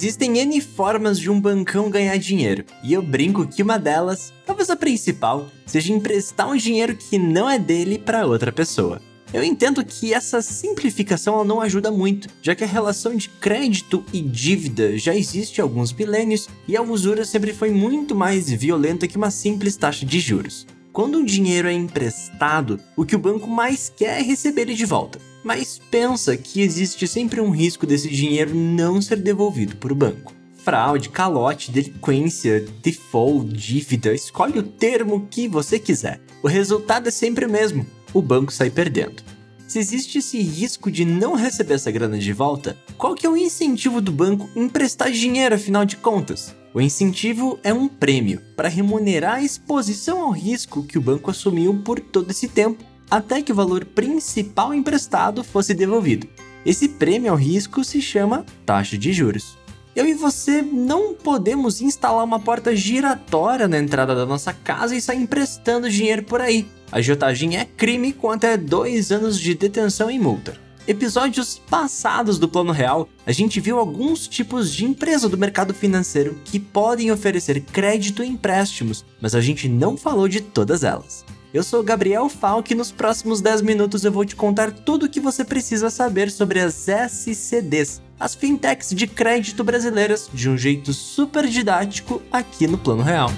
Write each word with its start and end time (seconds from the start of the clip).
Existem 0.00 0.38
N 0.38 0.60
formas 0.60 1.18
de 1.18 1.28
um 1.28 1.40
bancão 1.40 1.90
ganhar 1.90 2.16
dinheiro, 2.18 2.64
e 2.84 2.92
eu 2.92 3.02
brinco 3.02 3.44
que 3.48 3.64
uma 3.64 3.76
delas, 3.76 4.32
talvez 4.46 4.70
a 4.70 4.76
principal, 4.76 5.50
seja 5.66 5.92
emprestar 5.92 6.48
um 6.48 6.56
dinheiro 6.56 6.94
que 6.94 7.18
não 7.18 7.50
é 7.50 7.58
dele 7.58 7.98
para 7.98 8.24
outra 8.24 8.52
pessoa. 8.52 9.02
Eu 9.34 9.42
entendo 9.42 9.84
que 9.84 10.14
essa 10.14 10.40
simplificação 10.40 11.42
não 11.42 11.60
ajuda 11.60 11.90
muito, 11.90 12.28
já 12.40 12.54
que 12.54 12.62
a 12.62 12.66
relação 12.68 13.16
de 13.16 13.28
crédito 13.28 14.04
e 14.12 14.20
dívida 14.20 14.96
já 14.96 15.16
existe 15.16 15.60
há 15.60 15.64
alguns 15.64 15.92
milênios 15.92 16.48
e 16.68 16.76
a 16.76 16.82
usura 16.82 17.24
sempre 17.24 17.52
foi 17.52 17.72
muito 17.72 18.14
mais 18.14 18.48
violenta 18.48 19.08
que 19.08 19.16
uma 19.16 19.32
simples 19.32 19.74
taxa 19.74 20.06
de 20.06 20.20
juros. 20.20 20.64
Quando 20.92 21.18
um 21.18 21.24
dinheiro 21.24 21.66
é 21.66 21.72
emprestado, 21.72 22.78
o 22.96 23.04
que 23.04 23.16
o 23.16 23.18
banco 23.18 23.48
mais 23.48 23.92
quer 23.96 24.20
é 24.20 24.22
receber 24.22 24.62
ele 24.62 24.74
de 24.74 24.84
volta. 24.84 25.18
Mas 25.48 25.80
pensa 25.90 26.36
que 26.36 26.60
existe 26.60 27.08
sempre 27.08 27.40
um 27.40 27.48
risco 27.48 27.86
desse 27.86 28.10
dinheiro 28.10 28.54
não 28.54 29.00
ser 29.00 29.16
devolvido 29.16 29.76
por 29.76 29.94
banco. 29.94 30.34
Fraude, 30.62 31.08
calote, 31.08 31.70
delinquência, 31.70 32.66
default, 32.82 33.50
dívida, 33.54 34.12
escolhe 34.12 34.58
o 34.58 34.62
termo 34.62 35.26
que 35.30 35.48
você 35.48 35.78
quiser. 35.78 36.20
O 36.42 36.48
resultado 36.48 37.08
é 37.08 37.10
sempre 37.10 37.46
o 37.46 37.50
mesmo: 37.50 37.86
o 38.12 38.20
banco 38.20 38.52
sai 38.52 38.68
perdendo. 38.68 39.22
Se 39.66 39.78
existe 39.78 40.18
esse 40.18 40.38
risco 40.42 40.90
de 40.90 41.06
não 41.06 41.34
receber 41.34 41.76
essa 41.76 41.90
grana 41.90 42.18
de 42.18 42.32
volta, 42.34 42.76
qual 42.98 43.14
que 43.14 43.24
é 43.24 43.30
o 43.30 43.36
incentivo 43.36 44.02
do 44.02 44.12
banco 44.12 44.50
emprestar 44.54 45.10
dinheiro 45.10 45.54
afinal 45.54 45.86
de 45.86 45.96
contas? 45.96 46.54
O 46.74 46.80
incentivo 46.80 47.58
é 47.64 47.72
um 47.72 47.88
prêmio 47.88 48.42
para 48.54 48.68
remunerar 48.68 49.36
a 49.36 49.42
exposição 49.42 50.20
ao 50.20 50.30
risco 50.30 50.82
que 50.82 50.98
o 50.98 51.02
banco 51.02 51.30
assumiu 51.30 51.80
por 51.82 51.98
todo 51.98 52.30
esse 52.30 52.48
tempo, 52.48 52.84
até 53.10 53.42
que 53.42 53.52
o 53.52 53.54
valor 53.54 53.84
principal 53.84 54.74
emprestado 54.74 55.42
fosse 55.42 55.74
devolvido. 55.74 56.28
Esse 56.64 56.88
prêmio 56.88 57.30
ao 57.32 57.36
risco 57.36 57.82
se 57.84 58.00
chama 58.02 58.44
taxa 58.66 58.98
de 58.98 59.12
juros. 59.12 59.56
Eu 59.94 60.06
e 60.06 60.14
você 60.14 60.62
não 60.62 61.14
podemos 61.14 61.80
instalar 61.80 62.24
uma 62.24 62.38
porta 62.38 62.74
giratória 62.76 63.66
na 63.66 63.78
entrada 63.78 64.14
da 64.14 64.26
nossa 64.26 64.52
casa 64.52 64.94
e 64.94 65.00
sair 65.00 65.22
emprestando 65.22 65.90
dinheiro 65.90 66.22
por 66.22 66.40
aí. 66.40 66.68
A 66.92 66.98
agiotagem 66.98 67.56
é 67.56 67.64
crime 67.64 68.12
com 68.12 68.30
até 68.30 68.56
dois 68.56 69.10
anos 69.10 69.38
de 69.40 69.54
detenção 69.54 70.10
e 70.10 70.18
multa 70.18 70.68
episódios 70.88 71.60
passados 71.68 72.38
do 72.38 72.48
Plano 72.48 72.72
Real, 72.72 73.06
a 73.26 73.30
gente 73.30 73.60
viu 73.60 73.78
alguns 73.78 74.26
tipos 74.26 74.74
de 74.74 74.86
empresa 74.86 75.28
do 75.28 75.36
mercado 75.36 75.74
financeiro 75.74 76.40
que 76.46 76.58
podem 76.58 77.12
oferecer 77.12 77.60
crédito 77.60 78.24
e 78.24 78.26
empréstimos, 78.26 79.04
mas 79.20 79.34
a 79.34 79.40
gente 79.42 79.68
não 79.68 79.98
falou 79.98 80.26
de 80.26 80.40
todas 80.40 80.82
elas. 80.82 81.26
Eu 81.52 81.62
sou 81.62 81.82
Gabriel 81.82 82.28
Falk 82.28 82.70
e 82.70 82.76
nos 82.76 82.92
próximos 82.92 83.40
10 83.40 83.62
minutos 83.62 84.04
eu 84.04 84.12
vou 84.12 84.22
te 84.22 84.36
contar 84.36 84.70
tudo 84.70 85.06
o 85.06 85.08
que 85.08 85.18
você 85.18 85.42
precisa 85.42 85.88
saber 85.88 86.30
sobre 86.30 86.60
as 86.60 86.86
SCDs, 86.86 88.02
as 88.20 88.34
fintechs 88.34 88.90
de 88.90 89.06
crédito 89.06 89.64
brasileiras, 89.64 90.28
de 90.32 90.50
um 90.50 90.58
jeito 90.58 90.92
super 90.92 91.46
didático 91.46 92.20
aqui 92.30 92.66
no 92.66 92.76
Plano 92.76 93.02
Real. 93.02 93.30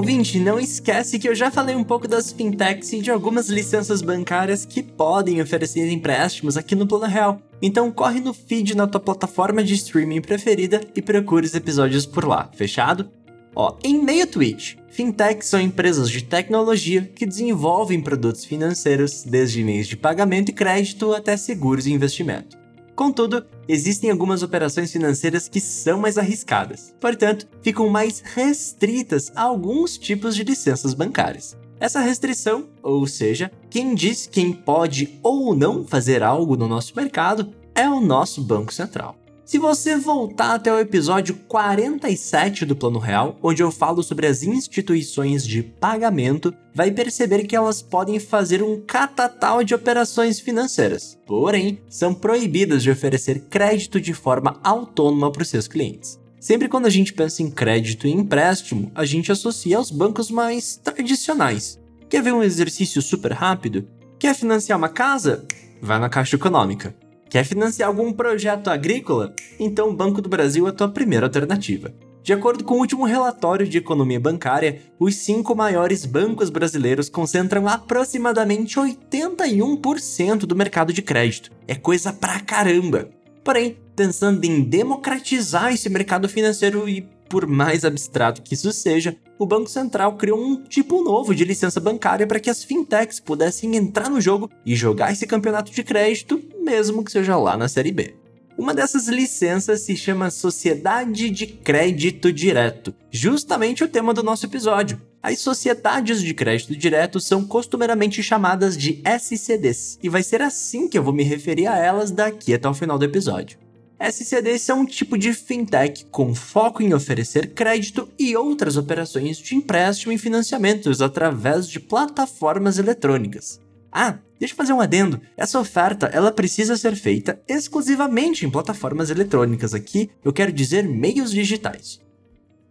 Ouvinte, 0.00 0.40
não 0.40 0.58
esquece 0.58 1.18
que 1.18 1.28
eu 1.28 1.34
já 1.34 1.50
falei 1.50 1.76
um 1.76 1.84
pouco 1.84 2.08
das 2.08 2.32
fintechs 2.32 2.90
e 2.94 3.02
de 3.02 3.10
algumas 3.10 3.50
licenças 3.50 4.00
bancárias 4.00 4.64
que 4.64 4.82
podem 4.82 5.42
oferecer 5.42 5.92
empréstimos 5.92 6.56
aqui 6.56 6.74
no 6.74 6.86
Plano 6.86 7.04
Real. 7.04 7.38
Então 7.60 7.92
corre 7.92 8.18
no 8.18 8.32
feed 8.32 8.74
na 8.74 8.86
tua 8.86 8.98
plataforma 8.98 9.62
de 9.62 9.74
streaming 9.74 10.22
preferida 10.22 10.80
e 10.96 11.02
procure 11.02 11.44
os 11.44 11.54
episódios 11.54 12.06
por 12.06 12.24
lá, 12.24 12.50
fechado? 12.54 13.10
Ó, 13.54 13.76
em 13.84 14.02
meio 14.02 14.26
tweet, 14.26 14.78
fintechs 14.88 15.48
são 15.48 15.60
empresas 15.60 16.08
de 16.08 16.24
tecnologia 16.24 17.02
que 17.02 17.26
desenvolvem 17.26 18.00
produtos 18.00 18.46
financeiros, 18.46 19.22
desde 19.22 19.62
meios 19.62 19.86
de 19.86 19.98
pagamento 19.98 20.48
e 20.48 20.54
crédito 20.54 21.12
até 21.12 21.36
seguros 21.36 21.86
e 21.86 21.92
investimento. 21.92 22.56
Contudo, 23.00 23.46
existem 23.66 24.10
algumas 24.10 24.42
operações 24.42 24.92
financeiras 24.92 25.48
que 25.48 25.58
são 25.58 25.98
mais 25.98 26.18
arriscadas, 26.18 26.94
portanto, 27.00 27.48
ficam 27.62 27.88
mais 27.88 28.20
restritas 28.20 29.32
a 29.34 29.40
alguns 29.40 29.96
tipos 29.96 30.36
de 30.36 30.44
licenças 30.44 30.92
bancárias. 30.92 31.56
Essa 31.80 32.00
restrição, 32.00 32.68
ou 32.82 33.06
seja, 33.06 33.50
quem 33.70 33.94
diz 33.94 34.26
quem 34.26 34.52
pode 34.52 35.18
ou 35.22 35.54
não 35.56 35.82
fazer 35.82 36.22
algo 36.22 36.58
no 36.58 36.68
nosso 36.68 36.94
mercado, 36.94 37.50
é 37.74 37.88
o 37.88 38.02
nosso 38.02 38.42
Banco 38.42 38.70
Central. 38.70 39.16
Se 39.50 39.58
você 39.58 39.96
voltar 39.96 40.54
até 40.54 40.72
o 40.72 40.78
episódio 40.78 41.34
47 41.48 42.64
do 42.64 42.76
Plano 42.76 43.00
Real, 43.00 43.36
onde 43.42 43.60
eu 43.60 43.72
falo 43.72 44.00
sobre 44.00 44.28
as 44.28 44.44
instituições 44.44 45.44
de 45.44 45.60
pagamento, 45.60 46.54
vai 46.72 46.92
perceber 46.92 47.42
que 47.42 47.56
elas 47.56 47.82
podem 47.82 48.20
fazer 48.20 48.62
um 48.62 48.80
catatal 48.80 49.64
de 49.64 49.74
operações 49.74 50.38
financeiras, 50.38 51.18
porém, 51.26 51.80
são 51.88 52.14
proibidas 52.14 52.80
de 52.80 52.92
oferecer 52.92 53.40
crédito 53.50 54.00
de 54.00 54.14
forma 54.14 54.60
autônoma 54.62 55.32
para 55.32 55.42
os 55.42 55.48
seus 55.48 55.66
clientes. 55.66 56.16
Sempre 56.38 56.68
quando 56.68 56.86
a 56.86 56.90
gente 56.90 57.12
pensa 57.12 57.42
em 57.42 57.50
crédito 57.50 58.06
e 58.06 58.12
empréstimo, 58.12 58.92
a 58.94 59.04
gente 59.04 59.32
associa 59.32 59.78
aos 59.78 59.90
bancos 59.90 60.30
mais 60.30 60.76
tradicionais. 60.76 61.76
Quer 62.08 62.22
ver 62.22 62.32
um 62.32 62.44
exercício 62.44 63.02
super 63.02 63.32
rápido? 63.32 63.88
Quer 64.16 64.32
financiar 64.32 64.78
uma 64.78 64.88
casa? 64.88 65.44
Vai 65.82 65.98
na 65.98 66.08
Caixa 66.08 66.36
Econômica. 66.36 66.94
Quer 67.30 67.44
financiar 67.44 67.88
algum 67.88 68.12
projeto 68.12 68.66
agrícola? 68.68 69.32
Então 69.58 69.88
o 69.88 69.94
Banco 69.94 70.20
do 70.20 70.28
Brasil 70.28 70.66
é 70.66 70.70
a 70.70 70.72
tua 70.72 70.88
primeira 70.88 71.26
alternativa. 71.26 71.94
De 72.24 72.32
acordo 72.32 72.64
com 72.64 72.74
o 72.74 72.78
último 72.78 73.04
relatório 73.04 73.68
de 73.68 73.78
economia 73.78 74.18
bancária, 74.18 74.80
os 74.98 75.14
cinco 75.14 75.54
maiores 75.54 76.04
bancos 76.04 76.50
brasileiros 76.50 77.08
concentram 77.08 77.68
aproximadamente 77.68 78.76
81% 78.76 80.38
do 80.40 80.56
mercado 80.56 80.92
de 80.92 81.02
crédito. 81.02 81.52
É 81.68 81.76
coisa 81.76 82.12
pra 82.12 82.40
caramba! 82.40 83.08
Porém, 83.44 83.78
pensando 83.94 84.44
em 84.44 84.62
democratizar 84.62 85.72
esse 85.72 85.88
mercado 85.88 86.28
financeiro 86.28 86.88
e 86.88 87.08
por 87.30 87.46
mais 87.46 87.84
abstrato 87.84 88.42
que 88.42 88.54
isso 88.54 88.72
seja, 88.72 89.16
o 89.38 89.46
Banco 89.46 89.70
Central 89.70 90.16
criou 90.16 90.38
um 90.38 90.64
tipo 90.64 91.02
novo 91.02 91.32
de 91.32 91.44
licença 91.44 91.78
bancária 91.78 92.26
para 92.26 92.40
que 92.40 92.50
as 92.50 92.64
fintechs 92.64 93.20
pudessem 93.20 93.76
entrar 93.76 94.10
no 94.10 94.20
jogo 94.20 94.50
e 94.66 94.74
jogar 94.74 95.12
esse 95.12 95.28
campeonato 95.28 95.70
de 95.70 95.84
crédito, 95.84 96.42
mesmo 96.60 97.04
que 97.04 97.12
seja 97.12 97.36
lá 97.36 97.56
na 97.56 97.68
Série 97.68 97.92
B. 97.92 98.14
Uma 98.60 98.74
dessas 98.74 99.08
licenças 99.08 99.80
se 99.80 99.96
chama 99.96 100.30
Sociedade 100.30 101.30
de 101.30 101.46
Crédito 101.46 102.30
Direto, 102.30 102.94
justamente 103.10 103.82
o 103.82 103.88
tema 103.88 104.12
do 104.12 104.22
nosso 104.22 104.44
episódio. 104.44 105.00
As 105.22 105.38
sociedades 105.38 106.22
de 106.22 106.34
crédito 106.34 106.76
direto 106.76 107.20
são 107.20 107.44
costumeiramente 107.44 108.22
chamadas 108.22 108.76
de 108.76 109.02
SCDs, 109.04 109.98
e 110.02 110.08
vai 110.08 110.22
ser 110.22 110.42
assim 110.42 110.88
que 110.88 110.98
eu 110.98 111.02
vou 111.02 111.12
me 111.12 111.22
referir 111.22 111.66
a 111.66 111.78
elas 111.78 112.10
daqui 112.10 112.52
até 112.52 112.68
o 112.68 112.74
final 112.74 112.98
do 112.98 113.04
episódio. 113.04 113.58
SCDs 113.98 114.62
são 114.62 114.80
um 114.80 114.86
tipo 114.86 115.18
de 115.18 115.34
fintech 115.34 116.06
com 116.06 116.34
foco 116.34 116.82
em 116.82 116.94
oferecer 116.94 117.54
crédito 117.54 118.08
e 118.18 118.34
outras 118.34 118.78
operações 118.78 119.36
de 119.36 119.54
empréstimo 119.54 120.12
e 120.12 120.18
financiamentos 120.18 121.02
através 121.02 121.68
de 121.68 121.78
plataformas 121.78 122.78
eletrônicas. 122.78 123.60
Ah, 123.92 124.18
deixa 124.40 124.54
eu 124.54 124.56
fazer 124.56 124.72
um 124.72 124.80
adendo. 124.80 125.20
Essa 125.36 125.60
oferta, 125.60 126.06
ela 126.06 126.32
precisa 126.32 126.76
ser 126.76 126.96
feita 126.96 127.40
exclusivamente 127.46 128.44
em 128.44 128.50
plataformas 128.50 129.10
eletrônicas. 129.10 129.74
Aqui, 129.74 130.10
eu 130.24 130.32
quero 130.32 130.50
dizer 130.50 130.82
meios 130.82 131.30
digitais. 131.30 132.00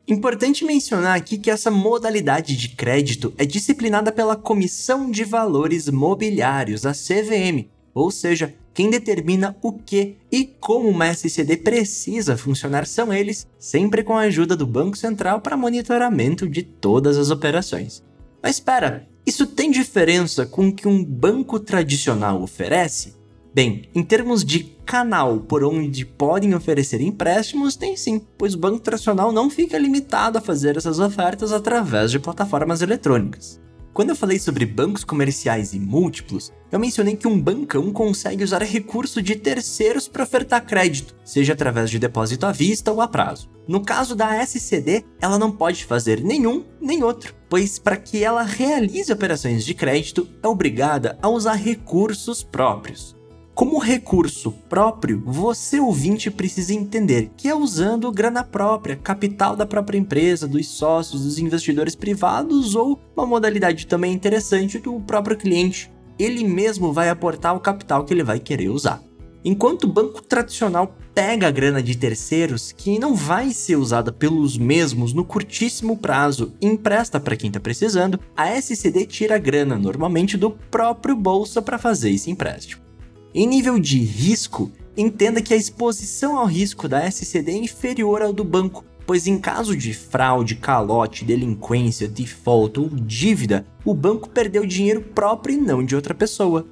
Importante 0.07 0.65
mencionar 0.65 1.15
aqui 1.15 1.37
que 1.37 1.51
essa 1.51 1.69
modalidade 1.69 2.57
de 2.57 2.69
crédito 2.69 3.31
é 3.37 3.45
disciplinada 3.45 4.11
pela 4.11 4.35
Comissão 4.35 5.11
de 5.11 5.23
Valores 5.23 5.87
Mobiliários, 5.87 6.83
a 6.83 6.93
CVM, 6.93 7.69
ou 7.93 8.09
seja, 8.09 8.55
quem 8.73 8.89
determina 8.89 9.55
o 9.61 9.73
que 9.73 10.15
e 10.31 10.45
como 10.45 10.89
uma 10.89 11.07
SCD 11.09 11.57
precisa 11.57 12.35
funcionar 12.35 12.87
são 12.87 13.13
eles, 13.13 13.45
sempre 13.59 14.03
com 14.03 14.17
a 14.17 14.21
ajuda 14.21 14.55
do 14.55 14.65
Banco 14.65 14.97
Central 14.97 15.41
para 15.41 15.57
monitoramento 15.57 16.49
de 16.49 16.63
todas 16.63 17.17
as 17.17 17.29
operações. 17.29 18.03
Mas 18.41 18.55
espera, 18.55 19.07
isso 19.25 19.45
tem 19.45 19.69
diferença 19.69 20.45
com 20.45 20.69
o 20.69 20.73
que 20.73 20.87
um 20.87 21.03
banco 21.03 21.59
tradicional 21.59 22.41
oferece? 22.41 23.13
Bem, 23.53 23.89
em 23.93 24.03
termos 24.03 24.45
de 24.45 24.63
canal 24.85 25.39
por 25.39 25.63
onde 25.63 26.05
podem 26.05 26.53
oferecer 26.53 27.01
empréstimos, 27.01 27.75
tem 27.75 27.97
sim, 27.97 28.21
pois 28.37 28.53
o 28.53 28.59
banco 28.59 28.79
tradicional 28.79 29.31
não 29.31 29.49
fica 29.49 29.77
limitado 29.77 30.37
a 30.37 30.41
fazer 30.41 30.77
essas 30.77 30.99
ofertas 30.99 31.51
através 31.51 32.11
de 32.11 32.19
plataformas 32.19 32.81
eletrônicas. 32.81 33.59
Quando 33.99 34.11
eu 34.11 34.15
falei 34.15 34.39
sobre 34.39 34.65
bancos 34.65 35.03
comerciais 35.03 35.73
e 35.73 35.79
múltiplos, 35.79 36.53
eu 36.71 36.79
mencionei 36.79 37.17
que 37.17 37.27
um 37.27 37.37
bancão 37.37 37.91
consegue 37.91 38.45
usar 38.45 38.63
recurso 38.63 39.21
de 39.21 39.35
terceiros 39.35 40.07
para 40.07 40.23
ofertar 40.23 40.65
crédito, 40.65 41.13
seja 41.25 41.51
através 41.51 41.89
de 41.89 41.99
depósito 41.99 42.45
à 42.45 42.53
vista 42.53 42.93
ou 42.93 43.01
a 43.01 43.09
prazo. 43.09 43.49
No 43.67 43.83
caso 43.83 44.15
da 44.15 44.41
SCD, 44.41 45.03
ela 45.19 45.37
não 45.37 45.51
pode 45.51 45.83
fazer 45.83 46.23
nenhum 46.23 46.63
nem 46.79 47.03
outro, 47.03 47.35
pois 47.49 47.77
para 47.77 47.97
que 47.97 48.23
ela 48.23 48.43
realize 48.43 49.11
operações 49.11 49.65
de 49.65 49.73
crédito, 49.73 50.25
é 50.41 50.47
obrigada 50.47 51.19
a 51.21 51.27
usar 51.27 51.55
recursos 51.55 52.41
próprios. 52.41 53.18
Como 53.59 53.77
recurso 53.77 54.53
próprio, 54.69 55.21
você 55.25 55.81
ouvinte 55.81 56.31
precisa 56.31 56.73
entender 56.73 57.29
que 57.35 57.49
é 57.49 57.53
usando 57.53 58.09
grana 58.09 58.41
própria, 58.41 58.95
capital 58.95 59.53
da 59.53 59.65
própria 59.65 59.97
empresa, 59.97 60.47
dos 60.47 60.65
sócios, 60.65 61.25
dos 61.25 61.37
investidores 61.37 61.93
privados 61.93 62.73
ou 62.73 62.97
uma 63.17 63.25
modalidade 63.25 63.85
também 63.85 64.13
interessante 64.13 64.79
do 64.79 64.97
próprio 65.01 65.35
cliente. 65.35 65.91
Ele 66.17 66.45
mesmo 66.45 66.93
vai 66.93 67.09
aportar 67.09 67.53
o 67.53 67.59
capital 67.59 68.05
que 68.05 68.13
ele 68.13 68.23
vai 68.23 68.39
querer 68.39 68.69
usar. 68.69 69.03
Enquanto 69.43 69.83
o 69.83 69.91
banco 69.91 70.21
tradicional 70.21 70.95
pega 71.13 71.49
a 71.49 71.51
grana 71.51 71.83
de 71.83 71.97
terceiros 71.97 72.71
que 72.71 72.97
não 72.97 73.13
vai 73.13 73.51
ser 73.51 73.75
usada 73.75 74.09
pelos 74.09 74.57
mesmos 74.57 75.11
no 75.11 75.25
curtíssimo 75.25 75.97
prazo 75.97 76.53
e 76.61 76.65
empresta 76.65 77.19
para 77.19 77.35
quem 77.35 77.49
está 77.49 77.59
precisando, 77.59 78.21
a 78.37 78.55
SCD 78.55 79.05
tira 79.05 79.35
a 79.35 79.37
grana 79.37 79.77
normalmente 79.77 80.37
do 80.37 80.49
próprio 80.49 81.13
bolso 81.13 81.61
para 81.61 81.77
fazer 81.77 82.11
esse 82.11 82.31
empréstimo. 82.31 82.87
Em 83.33 83.45
nível 83.45 83.79
de 83.79 83.99
risco, 83.99 84.71
entenda 84.97 85.41
que 85.41 85.53
a 85.53 85.57
exposição 85.57 86.35
ao 86.35 86.47
risco 86.47 86.87
da 86.87 87.05
SCD 87.05 87.51
é 87.51 87.57
inferior 87.57 88.23
ao 88.23 88.33
do 88.33 88.43
banco, 88.43 88.83
pois 89.05 89.27
em 89.27 89.37
caso 89.37 89.77
de 89.77 89.93
fraude, 89.93 90.55
calote, 90.55 91.23
delinquência, 91.23 92.07
default 92.07 92.79
ou 92.79 92.89
dívida, 92.89 93.65
o 93.85 93.93
banco 93.93 94.29
perdeu 94.29 94.65
dinheiro 94.65 95.01
próprio 95.01 95.55
e 95.55 95.61
não 95.61 95.85
de 95.85 95.95
outra 95.95 96.15
pessoa. 96.15 96.65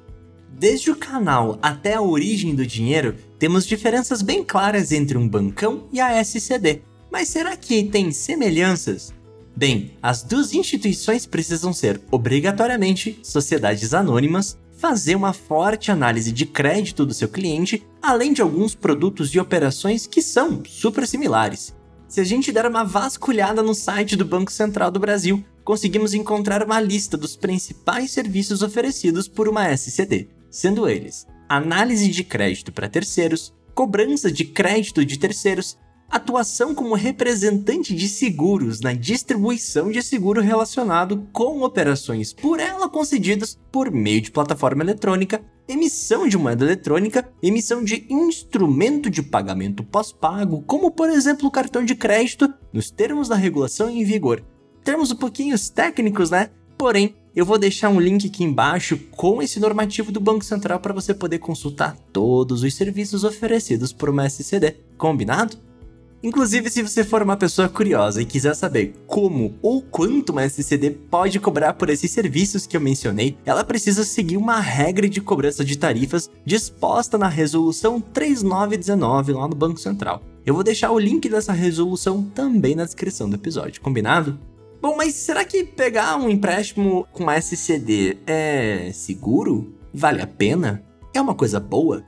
Desde 0.50 0.90
o 0.90 0.96
canal 0.96 1.58
até 1.62 1.94
a 1.94 2.02
origem 2.02 2.56
do 2.56 2.66
dinheiro, 2.66 3.14
temos 3.38 3.64
diferenças 3.64 4.20
bem 4.20 4.42
claras 4.42 4.90
entre 4.90 5.16
um 5.16 5.28
bancão 5.28 5.84
e 5.92 6.00
a 6.00 6.20
SCD. 6.20 6.82
Mas 7.10 7.28
será 7.28 7.56
que 7.56 7.84
tem 7.84 8.10
semelhanças? 8.10 9.14
Bem, 9.56 9.92
as 10.02 10.24
duas 10.24 10.52
instituições 10.52 11.24
precisam 11.24 11.72
ser 11.72 12.00
obrigatoriamente 12.10 13.20
sociedades 13.22 13.94
anônimas 13.94 14.58
fazer 14.78 15.16
uma 15.16 15.32
forte 15.32 15.90
análise 15.90 16.30
de 16.30 16.46
crédito 16.46 17.04
do 17.04 17.12
seu 17.12 17.28
cliente, 17.28 17.84
além 18.00 18.32
de 18.32 18.40
alguns 18.40 18.76
produtos 18.76 19.34
e 19.34 19.40
operações 19.40 20.06
que 20.06 20.22
são 20.22 20.62
super 20.64 21.06
similares. 21.06 21.74
Se 22.06 22.20
a 22.20 22.24
gente 22.24 22.52
der 22.52 22.64
uma 22.64 22.84
vasculhada 22.84 23.60
no 23.60 23.74
site 23.74 24.16
do 24.16 24.24
Banco 24.24 24.52
Central 24.52 24.90
do 24.90 25.00
Brasil, 25.00 25.44
conseguimos 25.64 26.14
encontrar 26.14 26.62
uma 26.64 26.80
lista 26.80 27.16
dos 27.16 27.36
principais 27.36 28.12
serviços 28.12 28.62
oferecidos 28.62 29.26
por 29.26 29.48
uma 29.48 29.68
SCD, 29.68 30.28
sendo 30.48 30.88
eles 30.88 31.26
análise 31.48 32.08
de 32.08 32.22
crédito 32.22 32.70
para 32.70 32.88
terceiros, 32.88 33.54
cobrança 33.74 34.30
de 34.30 34.44
crédito 34.44 35.04
de 35.04 35.18
terceiros, 35.18 35.78
atuação 36.10 36.74
como 36.74 36.94
representante 36.94 37.94
de 37.94 38.08
seguros 38.08 38.80
na 38.80 38.92
distribuição 38.92 39.90
de 39.90 40.02
seguro 40.02 40.40
relacionado 40.40 41.28
com 41.32 41.62
operações 41.62 42.32
por 42.32 42.58
ela 42.58 42.88
concedidas 42.88 43.58
por 43.70 43.90
meio 43.90 44.20
de 44.20 44.30
plataforma 44.30 44.82
eletrônica, 44.82 45.42
emissão 45.68 46.26
de 46.26 46.38
moeda 46.38 46.64
eletrônica, 46.64 47.28
emissão 47.42 47.84
de 47.84 48.06
instrumento 48.08 49.10
de 49.10 49.22
pagamento 49.22 49.84
pós-pago, 49.84 50.62
como 50.66 50.90
por 50.90 51.10
exemplo 51.10 51.46
o 51.46 51.52
cartão 51.52 51.84
de 51.84 51.94
crédito, 51.94 52.52
nos 52.72 52.90
termos 52.90 53.28
da 53.28 53.36
regulação 53.36 53.90
em 53.90 54.02
vigor. 54.02 54.42
Termos 54.82 55.10
um 55.10 55.16
pouquinho 55.16 55.56
técnicos, 55.70 56.30
né? 56.30 56.48
Porém, 56.78 57.14
eu 57.36 57.44
vou 57.44 57.58
deixar 57.58 57.90
um 57.90 58.00
link 58.00 58.26
aqui 58.26 58.42
embaixo 58.42 58.98
com 59.10 59.42
esse 59.42 59.60
normativo 59.60 60.10
do 60.10 60.20
Banco 60.20 60.44
Central 60.44 60.80
para 60.80 60.94
você 60.94 61.12
poder 61.12 61.38
consultar 61.38 61.96
todos 62.12 62.62
os 62.62 62.74
serviços 62.74 63.22
oferecidos 63.22 63.92
por 63.92 64.08
uma 64.08 64.26
SCD. 64.26 64.76
Combinado? 64.96 65.67
Inclusive, 66.22 66.68
se 66.68 66.82
você 66.82 67.04
for 67.04 67.22
uma 67.22 67.36
pessoa 67.36 67.68
curiosa 67.68 68.20
e 68.20 68.26
quiser 68.26 68.54
saber 68.54 68.94
como 69.06 69.54
ou 69.62 69.80
quanto 69.80 70.30
uma 70.30 70.44
SCD 70.44 70.90
pode 70.90 71.38
cobrar 71.38 71.74
por 71.74 71.88
esses 71.90 72.10
serviços 72.10 72.66
que 72.66 72.76
eu 72.76 72.80
mencionei, 72.80 73.36
ela 73.46 73.62
precisa 73.62 74.02
seguir 74.02 74.36
uma 74.36 74.58
regra 74.58 75.08
de 75.08 75.20
cobrança 75.20 75.64
de 75.64 75.78
tarifas 75.78 76.28
disposta 76.44 77.16
na 77.16 77.28
Resolução 77.28 78.00
3919 78.00 79.32
lá 79.32 79.46
no 79.46 79.54
Banco 79.54 79.78
Central. 79.78 80.22
Eu 80.44 80.54
vou 80.54 80.64
deixar 80.64 80.90
o 80.90 80.98
link 80.98 81.28
dessa 81.28 81.52
resolução 81.52 82.24
também 82.24 82.74
na 82.74 82.84
descrição 82.84 83.28
do 83.28 83.36
episódio, 83.36 83.80
combinado? 83.80 84.38
Bom, 84.80 84.96
mas 84.96 85.14
será 85.14 85.44
que 85.44 85.62
pegar 85.62 86.16
um 86.16 86.28
empréstimo 86.28 87.06
com 87.12 87.30
SCD 87.30 88.18
é 88.26 88.90
seguro? 88.92 89.74
Vale 89.94 90.22
a 90.22 90.26
pena? 90.26 90.82
É 91.14 91.20
uma 91.20 91.34
coisa 91.34 91.60
boa? 91.60 92.04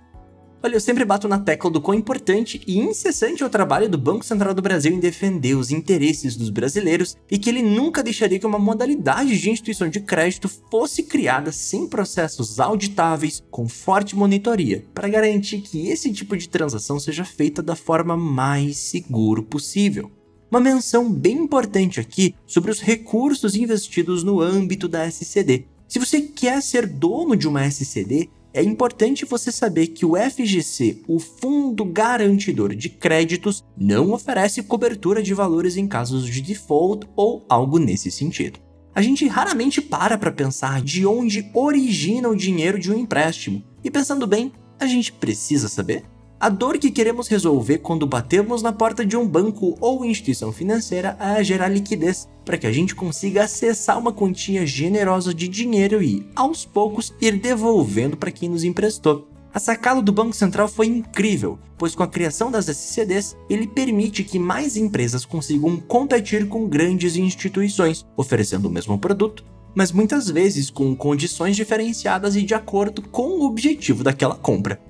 Olha, 0.62 0.74
eu 0.74 0.80
sempre 0.80 1.06
bato 1.06 1.26
na 1.26 1.38
tecla 1.38 1.70
do 1.70 1.80
quão 1.80 1.96
importante 1.96 2.60
e 2.66 2.78
incessante 2.78 3.42
é 3.42 3.46
o 3.46 3.50
trabalho 3.50 3.88
do 3.88 3.96
Banco 3.96 4.22
Central 4.22 4.52
do 4.52 4.60
Brasil 4.60 4.92
em 4.92 5.00
defender 5.00 5.54
os 5.54 5.70
interesses 5.70 6.36
dos 6.36 6.50
brasileiros 6.50 7.16
e 7.30 7.38
que 7.38 7.48
ele 7.48 7.62
nunca 7.62 8.02
deixaria 8.02 8.38
que 8.38 8.44
uma 8.44 8.58
modalidade 8.58 9.38
de 9.38 9.48
instituição 9.48 9.88
de 9.88 10.00
crédito 10.00 10.50
fosse 10.70 11.02
criada 11.02 11.50
sem 11.50 11.86
processos 11.86 12.60
auditáveis, 12.60 13.42
com 13.50 13.66
forte 13.66 14.14
monitoria, 14.14 14.84
para 14.92 15.08
garantir 15.08 15.62
que 15.62 15.88
esse 15.88 16.12
tipo 16.12 16.36
de 16.36 16.46
transação 16.46 17.00
seja 17.00 17.24
feita 17.24 17.62
da 17.62 17.74
forma 17.74 18.14
mais 18.14 18.76
seguro 18.76 19.42
possível. 19.42 20.12
Uma 20.50 20.60
menção 20.60 21.10
bem 21.10 21.38
importante 21.38 22.00
aqui 22.00 22.34
sobre 22.46 22.70
os 22.70 22.80
recursos 22.80 23.56
investidos 23.56 24.22
no 24.22 24.42
âmbito 24.42 24.86
da 24.86 25.06
SCD. 25.06 25.64
Se 25.88 25.98
você 25.98 26.20
quer 26.20 26.60
ser 26.60 26.86
dono 26.86 27.34
de 27.34 27.48
uma 27.48 27.66
SCD, 27.66 28.28
é 28.52 28.62
importante 28.62 29.24
você 29.24 29.52
saber 29.52 29.88
que 29.88 30.04
o 30.04 30.16
FGC, 30.16 31.02
o 31.06 31.18
Fundo 31.18 31.84
Garantidor 31.84 32.74
de 32.74 32.88
Créditos, 32.88 33.64
não 33.76 34.12
oferece 34.12 34.62
cobertura 34.62 35.22
de 35.22 35.32
valores 35.32 35.76
em 35.76 35.86
casos 35.86 36.26
de 36.26 36.40
default 36.40 37.06
ou 37.14 37.44
algo 37.48 37.78
nesse 37.78 38.10
sentido. 38.10 38.58
A 38.92 39.00
gente 39.00 39.26
raramente 39.28 39.80
para 39.80 40.18
para 40.18 40.32
pensar 40.32 40.82
de 40.82 41.06
onde 41.06 41.48
origina 41.54 42.28
o 42.28 42.36
dinheiro 42.36 42.78
de 42.78 42.90
um 42.90 42.98
empréstimo, 42.98 43.62
e 43.84 43.90
pensando 43.90 44.26
bem, 44.26 44.52
a 44.78 44.86
gente 44.86 45.12
precisa 45.12 45.68
saber? 45.68 46.04
A 46.40 46.48
dor 46.48 46.78
que 46.78 46.90
queremos 46.90 47.28
resolver 47.28 47.80
quando 47.80 48.06
batemos 48.06 48.62
na 48.62 48.72
porta 48.72 49.04
de 49.04 49.14
um 49.14 49.28
banco 49.28 49.76
ou 49.78 50.06
instituição 50.06 50.50
financeira 50.50 51.14
é 51.20 51.44
gerar 51.44 51.68
liquidez, 51.68 52.26
para 52.46 52.56
que 52.56 52.66
a 52.66 52.72
gente 52.72 52.94
consiga 52.94 53.44
acessar 53.44 53.98
uma 53.98 54.10
quantia 54.10 54.66
generosa 54.66 55.34
de 55.34 55.46
dinheiro 55.46 56.02
e, 56.02 56.26
aos 56.34 56.64
poucos, 56.64 57.12
ir 57.20 57.38
devolvendo 57.38 58.16
para 58.16 58.30
quem 58.30 58.48
nos 58.48 58.64
emprestou. 58.64 59.28
A 59.52 59.60
sacada 59.60 60.00
do 60.00 60.12
Banco 60.12 60.34
Central 60.34 60.66
foi 60.66 60.86
incrível, 60.86 61.58
pois 61.76 61.94
com 61.94 62.04
a 62.04 62.08
criação 62.08 62.50
das 62.50 62.68
SCDs, 62.68 63.36
ele 63.50 63.66
permite 63.66 64.24
que 64.24 64.38
mais 64.38 64.78
empresas 64.78 65.26
consigam 65.26 65.76
competir 65.76 66.48
com 66.48 66.66
grandes 66.66 67.16
instituições, 67.16 68.06
oferecendo 68.16 68.66
o 68.66 68.72
mesmo 68.72 68.98
produto, 68.98 69.44
mas 69.74 69.92
muitas 69.92 70.30
vezes 70.30 70.70
com 70.70 70.96
condições 70.96 71.54
diferenciadas 71.54 72.34
e 72.34 72.42
de 72.42 72.54
acordo 72.54 73.02
com 73.02 73.28
o 73.28 73.44
objetivo 73.44 74.02
daquela 74.02 74.36
compra. 74.36 74.80